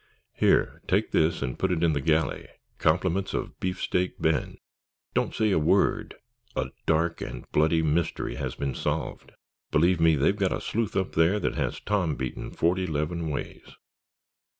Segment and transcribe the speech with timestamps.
[0.33, 2.47] "Here, take this and put it in the galley,
[2.79, 4.57] compliments of Beefsteak Ben....
[5.13, 6.15] Don't say a word,
[6.55, 9.33] a dark and bloody mystery has been solved.
[9.69, 13.75] Believe me, they've got a sleuth up there that has Tom beaten forty 'leven ways."